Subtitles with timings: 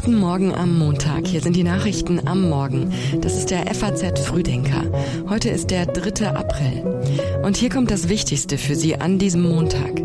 [0.00, 1.26] Guten Morgen am Montag.
[1.26, 2.94] Hier sind die Nachrichten am Morgen.
[3.20, 4.84] Das ist der FAZ Frühdenker.
[5.28, 6.28] Heute ist der 3.
[6.28, 6.84] April.
[7.42, 10.00] Und hier kommt das Wichtigste für Sie an diesem Montag.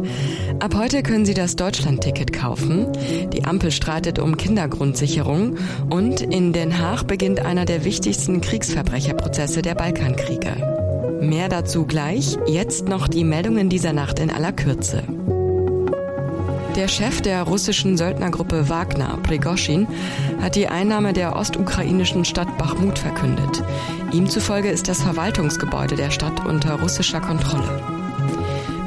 [0.60, 2.88] Ab heute können Sie das Deutschlandticket kaufen.
[3.34, 5.58] Die Ampel streitet um Kindergrundsicherung.
[5.92, 11.20] Und in Den Haag beginnt einer der wichtigsten Kriegsverbrecherprozesse der Balkankriege.
[11.22, 12.36] Mehr dazu gleich.
[12.48, 15.04] Jetzt noch die Meldungen dieser Nacht in aller Kürze.
[16.76, 19.88] Der Chef der russischen Söldnergruppe Wagner, Prigoschin,
[20.42, 23.64] hat die Einnahme der ostukrainischen Stadt Bachmut verkündet.
[24.12, 27.80] Ihm zufolge ist das Verwaltungsgebäude der Stadt unter russischer Kontrolle.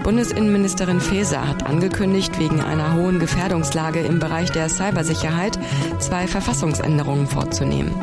[0.02, 5.58] Bundesinnenministerin Faeser hat angekündigt, wegen einer hohen Gefährdungslage im Bereich der Cybersicherheit
[6.00, 7.94] zwei Verfassungsänderungen vorzunehmen.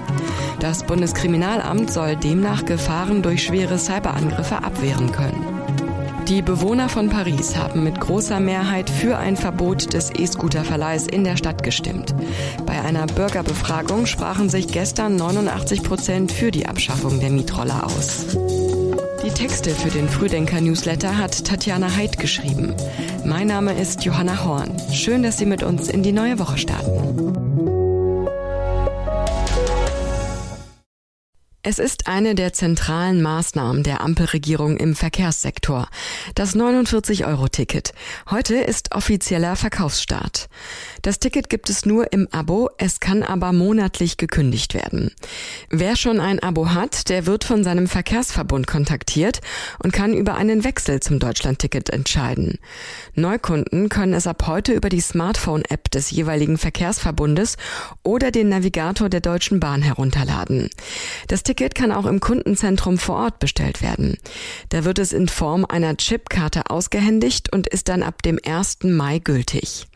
[0.60, 5.53] Das Bundeskriminalamt soll demnach Gefahren durch schwere Cyberangriffe abwehren können.
[6.28, 11.36] Die Bewohner von Paris haben mit großer Mehrheit für ein Verbot des E-Scooter-Verleihs in der
[11.36, 12.16] Stadt gestimmt.
[12.66, 18.26] Bei einer Bürgerbefragung sprachen sich gestern 89 Prozent für die Abschaffung der Mietroller aus.
[19.26, 22.74] Die Texte für den Frühdenker-Newsletter hat Tatjana Heid geschrieben.
[23.26, 24.72] Mein Name ist Johanna Horn.
[24.94, 27.43] Schön, dass Sie mit uns in die neue Woche starten.
[31.66, 35.88] Es ist eine der zentralen Maßnahmen der Ampelregierung im Verkehrssektor.
[36.36, 37.94] Das 49-Euro-Ticket.
[38.30, 40.50] Heute ist offizieller Verkaufsstart.
[41.04, 45.12] Das Ticket gibt es nur im Abo, es kann aber monatlich gekündigt werden.
[45.70, 49.40] Wer schon ein Abo hat, der wird von seinem Verkehrsverbund kontaktiert
[49.82, 52.60] und kann über einen Wechsel zum Deutschlandticket entscheiden.
[53.16, 57.56] Neukunden können es ab heute über die Smartphone-App des jeweiligen Verkehrsverbundes
[58.04, 60.70] oder den Navigator der Deutschen Bahn herunterladen.
[61.30, 61.44] Das
[61.76, 64.18] kann auch im Kundenzentrum vor Ort bestellt werden.
[64.70, 68.84] Da wird es in Form einer Chipkarte ausgehändigt und ist dann ab dem 1.
[68.84, 69.88] Mai gültig.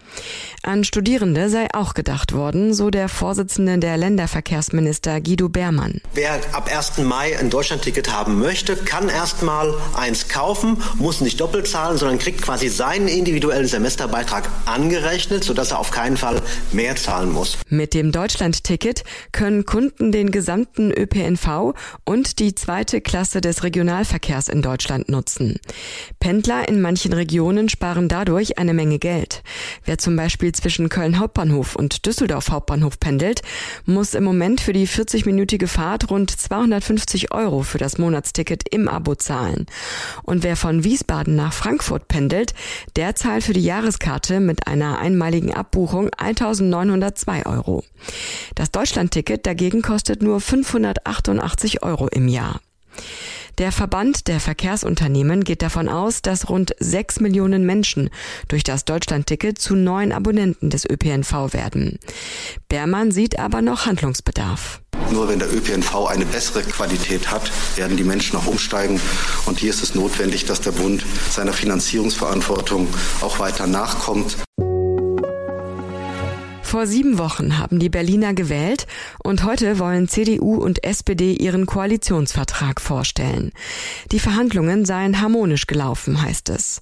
[0.63, 6.02] An Studierende sei auch gedacht worden, so der Vorsitzende der Länderverkehrsminister Guido Beermann.
[6.13, 6.97] Wer ab 1.
[6.97, 12.41] Mai ein Deutschlandticket haben möchte, kann erstmal eins kaufen, muss nicht doppelt zahlen, sondern kriegt
[12.41, 16.41] quasi seinen individuellen Semesterbeitrag angerechnet, sodass er auf keinen Fall
[16.72, 17.57] mehr zahlen muss.
[17.69, 21.73] Mit dem Deutschlandticket können Kunden den gesamten ÖPNV
[22.03, 25.59] und die zweite Klasse des Regionalverkehrs in Deutschland nutzen.
[26.19, 29.44] Pendler in manchen Regionen sparen dadurch eine Menge Geld.
[29.85, 33.41] Wer zum Beispiel zwischen Köln Hauptbahnhof und Düsseldorf Hauptbahnhof pendelt,
[33.85, 39.16] muss im Moment für die 40-minütige Fahrt rund 250 Euro für das Monatsticket im Abo
[39.16, 39.66] zahlen.
[40.24, 42.53] Und wer von Wiesbaden nach Frankfurt pendelt,
[42.96, 47.84] der zahlt für die Jahreskarte mit einer einmaligen Abbuchung 1902 Euro.
[48.56, 52.62] Das Deutschlandticket dagegen kostet nur 588 Euro im Jahr.
[53.57, 58.12] Der Verband der Verkehrsunternehmen geht davon aus, dass rund sechs Millionen Menschen
[58.50, 61.97] durch das Deutschlandticket zu neuen Abonnenten des ÖPNV werden.
[62.69, 64.81] Bermann sieht aber noch Handlungsbedarf.
[65.12, 69.01] Nur wenn der ÖPNV eine bessere Qualität hat, werden die Menschen auch umsteigen.
[69.47, 72.88] Und hier ist es notwendig, dass der Bund seiner Finanzierungsverantwortung
[73.22, 74.38] auch weiter nachkommt.
[76.67, 78.88] Vor sieben Wochen haben die Berliner gewählt
[79.23, 83.53] und heute wollen CDU und SPD ihren Koalitionsvertrag vorstellen.
[84.11, 86.81] Die Verhandlungen seien harmonisch gelaufen, heißt es.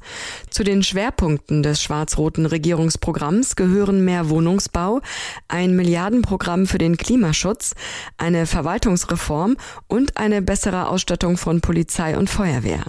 [0.49, 5.01] Zu den Schwerpunkten des schwarz-roten Regierungsprogramms gehören mehr Wohnungsbau,
[5.49, 7.75] ein Milliardenprogramm für den Klimaschutz,
[8.17, 12.83] eine Verwaltungsreform und eine bessere Ausstattung von Polizei und Feuerwehr.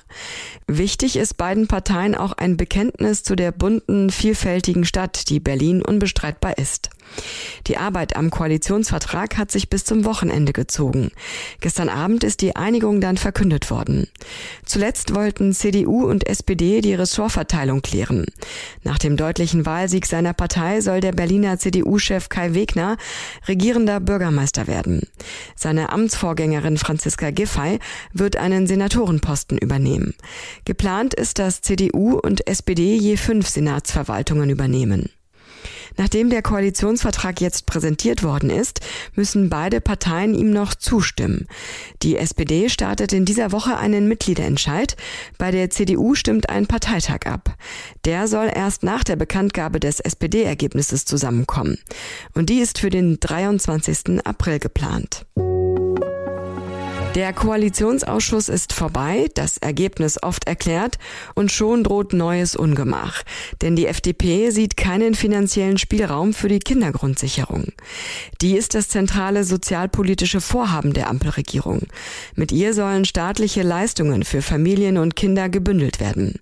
[0.67, 6.57] Wichtig ist beiden Parteien auch ein Bekenntnis zu der bunten, vielfältigen Stadt, die Berlin unbestreitbar
[6.57, 6.86] ist.
[7.67, 11.11] Die Arbeit am Koalitionsvertrag hat sich bis zum Wochenende gezogen.
[11.61, 14.09] Gestern Abend ist die Einigung dann verkündet worden.
[14.65, 18.27] Zuletzt wollten CDU und SPD die Ressortverteilung klären.
[18.85, 22.97] Nach dem deutlichen Wahlsieg seiner Partei soll der Berliner CDU-Chef Kai Wegner
[23.49, 25.03] regierender Bürgermeister werden.
[25.57, 27.81] Seine Amtsvorgängerin Franziska Giffey
[28.13, 30.15] wird einen Senatorenposten übernehmen.
[30.65, 35.11] Geplant ist, dass CDU und SPD je fünf Senatsverwaltungen übernehmen.
[35.97, 38.81] Nachdem der Koalitionsvertrag jetzt präsentiert worden ist,
[39.15, 41.47] müssen beide Parteien ihm noch zustimmen.
[42.03, 44.97] Die SPD startet in dieser Woche einen Mitgliederentscheid.
[45.39, 47.57] Bei der CDU stimmt ein Parteitag ab.
[48.05, 51.79] Der soll erst nach der Bekanntgabe des SPD-Ergebnisses zusammenkommen.
[52.35, 54.25] Und die ist für den 23.
[54.25, 55.27] April geplant.
[57.17, 60.99] Der Koalitionsausschuss ist vorbei, das Ergebnis oft erklärt
[61.35, 63.23] und schon droht neues Ungemach.
[63.63, 67.73] Denn die FDP sieht keinen finanziellen Spielraum für die Kindergrundsicherung.
[68.43, 71.87] Die ist das zentrale sozialpolitische Vorhaben der Ampelregierung.
[72.35, 76.39] Mit ihr sollen staatliche Leistungen für Familien und Kinder gebündelt werden.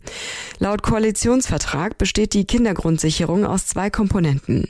[0.58, 4.68] Laut Koalitionsvertrag besteht die Kindergrundsicherung aus zwei Komponenten.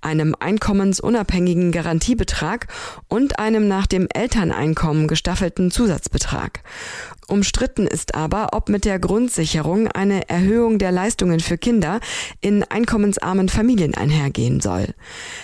[0.00, 2.66] Einem einkommensunabhängigen Garantiebetrag
[3.08, 6.62] und einem nach dem Elterneinkommen gestaffelten Zusatzbetrag.
[7.30, 12.00] Umstritten ist aber, ob mit der Grundsicherung eine Erhöhung der Leistungen für Kinder
[12.40, 14.88] in einkommensarmen Familien einhergehen soll.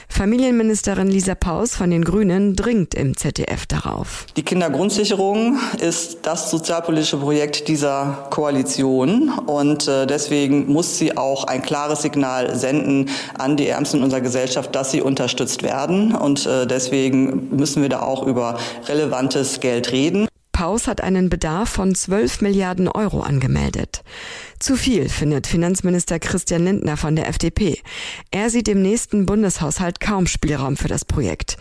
[0.09, 4.27] Familienministerin Lisa Paus von den Grünen dringt im ZDF darauf.
[4.37, 11.63] Die Kindergrundsicherung ist das sozialpolitische Projekt dieser Koalition und äh, deswegen muss sie auch ein
[11.63, 17.57] klares Signal senden an die Ärmsten unserer Gesellschaft, dass sie unterstützt werden und äh, deswegen
[17.57, 20.29] müssen wir da auch über relevantes Geld reden.
[20.57, 24.03] Paus hat einen Bedarf von 12 Milliarden Euro angemeldet.
[24.59, 27.79] Zu viel, findet Finanzminister Christian Lindner von der FDP.
[28.31, 31.59] Er sieht im nächsten Bundeshaushalt kaum Spielraum für das Projekt.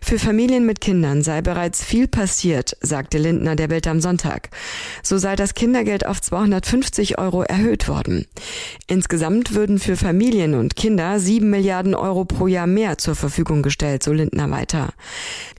[0.00, 4.48] Für Familien mit Kindern sei bereits viel passiert, sagte Lindner der Welt am Sonntag.
[5.02, 8.26] So sei das Kindergeld auf 250 Euro erhöht worden.
[8.86, 14.02] Insgesamt würden für Familien und Kinder sieben Milliarden Euro pro Jahr mehr zur Verfügung gestellt,
[14.02, 14.94] so Lindner weiter.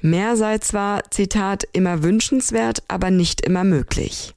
[0.01, 4.33] Mehr sei zwar, Zitat, immer wünschenswert, aber nicht immer möglich.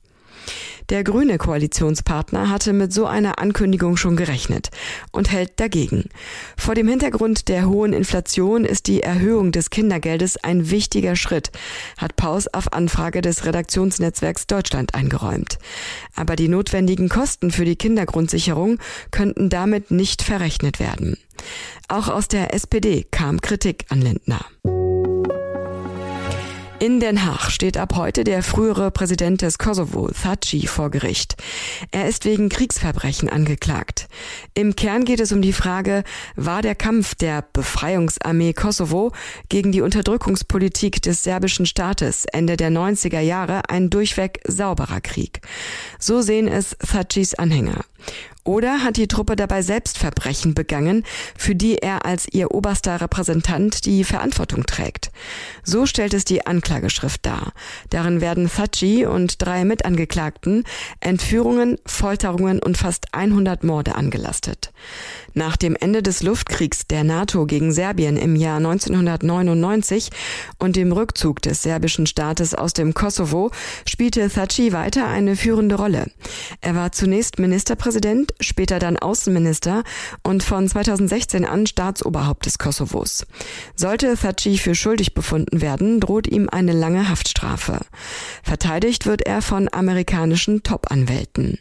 [0.88, 4.70] Der grüne Koalitionspartner hatte mit so einer Ankündigung schon gerechnet
[5.11, 6.08] und hält dagegen.
[6.56, 11.50] Vor dem Hintergrund der hohen Inflation ist die Erhöhung des Kindergeldes ein wichtiger Schritt,
[11.96, 15.58] hat Paus auf Anfrage des Redaktionsnetzwerks Deutschland eingeräumt.
[16.14, 18.78] Aber die notwendigen Kosten für die Kindergrundsicherung
[19.11, 21.17] könnten damit nicht verrechnet werden.
[21.88, 24.44] Auch aus der SPD kam Kritik an Lindner.
[26.82, 31.37] In Den Haag steht ab heute der frühere Präsident des Kosovo, Thaci, vor Gericht.
[31.93, 34.08] Er ist wegen Kriegsverbrechen angeklagt.
[34.55, 36.02] Im Kern geht es um die Frage,
[36.34, 39.12] war der Kampf der Befreiungsarmee Kosovo
[39.49, 45.40] gegen die Unterdrückungspolitik des serbischen Staates Ende der 90er Jahre ein durchweg sauberer Krieg.
[46.00, 47.85] So sehen es Thacis Anhänger.
[48.44, 51.05] Oder hat die Truppe dabei selbst Verbrechen begangen,
[51.37, 55.12] für die er als ihr oberster Repräsentant die Verantwortung trägt?
[55.62, 57.53] So stellt es die Anklageschrift dar.
[57.91, 60.65] Darin werden Thaci und drei Mitangeklagten
[60.99, 64.73] Entführungen, Folterungen und fast 100 Morde angelastet.
[65.35, 70.11] Nach dem Ende des Luftkriegs der NATO gegen Serbien im Jahr 1999
[70.59, 73.50] und dem Rückzug des serbischen Staates aus dem Kosovo
[73.87, 76.11] spielte Thaci weiter eine führende Rolle.
[76.61, 79.82] Er war zunächst Ministerpräsident, später dann Außenminister
[80.23, 83.26] und von 2016 an Staatsoberhaupt des Kosovos.
[83.76, 87.81] Sollte Thaci für schuldig befunden werden, droht ihm eine lange Haftstrafe.
[88.43, 91.58] Verteidigt wird er von amerikanischen Top-Anwälten.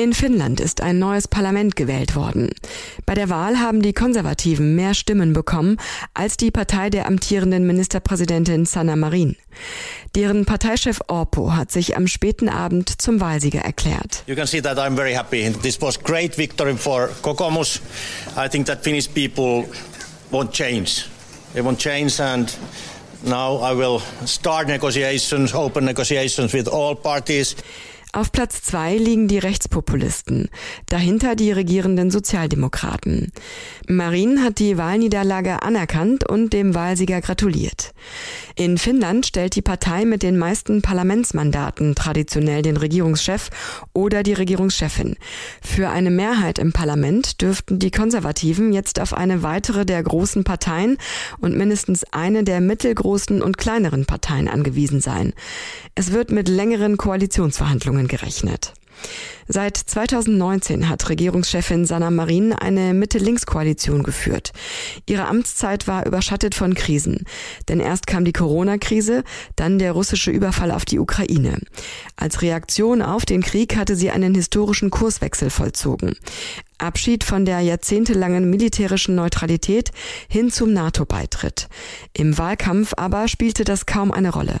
[0.00, 2.48] In Finnland ist ein neues Parlament gewählt worden.
[3.04, 5.76] Bei der Wahl haben die Konservativen mehr Stimmen bekommen
[6.14, 9.36] als die Partei der amtierenden Ministerpräsidentin Sanna Marin.
[10.14, 14.24] Deren Parteichef Orpo hat sich am späten Abend zum Wahlsieger erklärt.
[14.26, 15.52] You can see that I'm very happy.
[15.60, 17.82] This was great victory for Kokoomus.
[18.38, 19.66] I think that Finnish people
[20.30, 21.04] want change.
[21.52, 22.50] They want change and
[23.22, 27.54] now I will start negotiations, open negotiations with all parties.
[28.12, 30.48] Auf Platz zwei liegen die Rechtspopulisten,
[30.88, 33.30] dahinter die regierenden Sozialdemokraten.
[33.86, 37.92] Marin hat die Wahlniederlage anerkannt und dem Wahlsieger gratuliert.
[38.56, 43.48] In Finnland stellt die Partei mit den meisten Parlamentsmandaten traditionell den Regierungschef
[43.92, 45.14] oder die Regierungschefin.
[45.62, 50.98] Für eine Mehrheit im Parlament dürften die Konservativen jetzt auf eine weitere der großen Parteien
[51.38, 55.32] und mindestens eine der mittelgroßen und kleineren Parteien angewiesen sein.
[55.94, 58.72] Es wird mit längeren Koalitionsverhandlungen Verhandlungen gerechnet.
[59.48, 64.52] Seit 2019 hat Regierungschefin Sanna Marin eine Mitte-Links-Koalition geführt.
[65.06, 67.24] Ihre Amtszeit war überschattet von Krisen.
[67.68, 69.24] Denn erst kam die Corona-Krise,
[69.56, 71.58] dann der russische Überfall auf die Ukraine.
[72.16, 76.14] Als Reaktion auf den Krieg hatte sie einen historischen Kurswechsel vollzogen.
[76.82, 79.90] Abschied von der jahrzehntelangen militärischen Neutralität
[80.28, 81.68] hin zum NATO-Beitritt.
[82.12, 84.60] Im Wahlkampf aber spielte das kaum eine Rolle.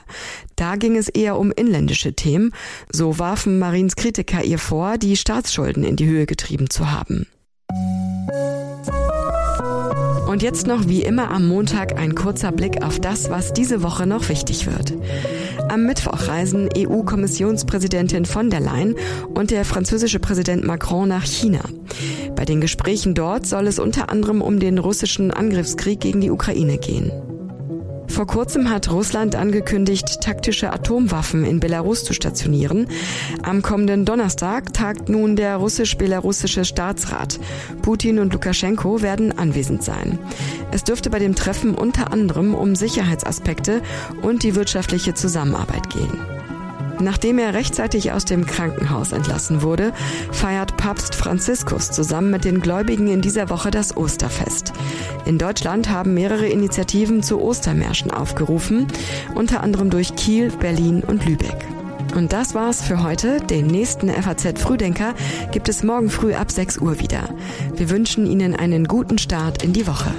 [0.56, 2.52] Da ging es eher um inländische Themen.
[2.90, 7.26] So warfen Marins Kritiker ihr vor, die Staatsschulden in die Höhe getrieben zu haben.
[10.30, 14.06] Und jetzt noch wie immer am Montag ein kurzer Blick auf das, was diese Woche
[14.06, 14.94] noch wichtig wird.
[15.68, 18.94] Am Mittwoch reisen EU-Kommissionspräsidentin von der Leyen
[19.34, 21.62] und der französische Präsident Macron nach China.
[22.40, 26.78] Bei den Gesprächen dort soll es unter anderem um den russischen Angriffskrieg gegen die Ukraine
[26.78, 27.12] gehen.
[28.06, 32.88] Vor kurzem hat Russland angekündigt, taktische Atomwaffen in Belarus zu stationieren.
[33.42, 37.38] Am kommenden Donnerstag tagt nun der russisch-belarussische Staatsrat.
[37.82, 40.18] Putin und Lukaschenko werden anwesend sein.
[40.72, 43.82] Es dürfte bei dem Treffen unter anderem um Sicherheitsaspekte
[44.22, 46.39] und die wirtschaftliche Zusammenarbeit gehen.
[47.00, 49.92] Nachdem er rechtzeitig aus dem Krankenhaus entlassen wurde,
[50.32, 54.72] feiert Papst Franziskus zusammen mit den Gläubigen in dieser Woche das Osterfest.
[55.24, 58.86] In Deutschland haben mehrere Initiativen zu Ostermärschen aufgerufen,
[59.34, 61.66] unter anderem durch Kiel, Berlin und Lübeck.
[62.14, 63.40] Und das war's für heute.
[63.40, 65.14] Den nächsten FAZ Frühdenker
[65.52, 67.28] gibt es morgen früh ab 6 Uhr wieder.
[67.76, 70.10] Wir wünschen Ihnen einen guten Start in die Woche.